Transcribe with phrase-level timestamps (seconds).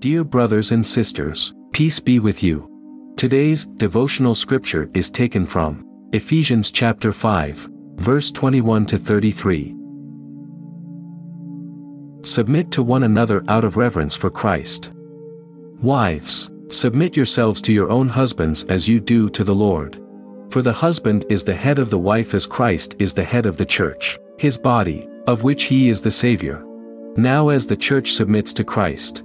[0.00, 2.70] Dear brothers and sisters, peace be with you.
[3.16, 9.74] Today's devotional scripture is taken from Ephesians chapter 5, verse 21 to 33.
[12.22, 14.92] Submit to one another out of reverence for Christ.
[15.82, 20.00] Wives, submit yourselves to your own husbands as you do to the Lord.
[20.50, 23.56] For the husband is the head of the wife as Christ is the head of
[23.56, 26.64] the church, his body, of which he is the Savior.
[27.16, 29.24] Now as the church submits to Christ,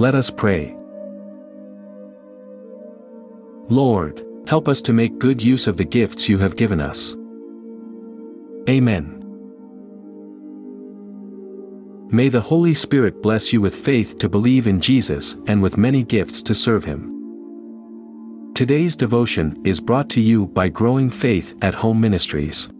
[0.00, 0.74] Let us pray.
[3.68, 7.14] Lord, help us to make good use of the gifts you have given us.
[8.66, 9.18] Amen.
[12.10, 16.02] May the Holy Spirit bless you with faith to believe in Jesus and with many
[16.02, 18.52] gifts to serve Him.
[18.54, 22.70] Today's devotion is brought to you by Growing Faith at Home Ministries.